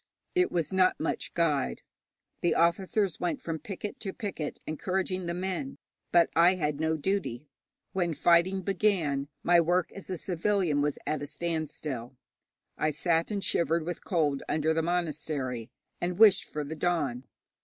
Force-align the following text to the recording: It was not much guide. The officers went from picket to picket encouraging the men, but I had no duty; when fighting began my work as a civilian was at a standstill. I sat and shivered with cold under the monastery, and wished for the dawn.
It 0.33 0.51
was 0.51 0.73
not 0.73 0.99
much 0.99 1.31
guide. 1.35 1.83
The 2.41 2.55
officers 2.55 3.19
went 3.19 3.39
from 3.39 3.59
picket 3.59 3.99
to 3.99 4.11
picket 4.13 4.59
encouraging 4.65 5.27
the 5.27 5.35
men, 5.35 5.77
but 6.11 6.31
I 6.35 6.55
had 6.55 6.79
no 6.79 6.97
duty; 6.97 7.45
when 7.93 8.15
fighting 8.15 8.63
began 8.63 9.27
my 9.43 9.61
work 9.61 9.91
as 9.91 10.09
a 10.09 10.17
civilian 10.17 10.81
was 10.81 10.97
at 11.05 11.21
a 11.21 11.27
standstill. 11.27 12.17
I 12.79 12.89
sat 12.89 13.29
and 13.29 13.43
shivered 13.43 13.85
with 13.85 14.03
cold 14.03 14.41
under 14.49 14.73
the 14.73 14.81
monastery, 14.81 15.69
and 16.01 16.17
wished 16.17 16.45
for 16.45 16.63
the 16.63 16.75
dawn. 16.75 17.25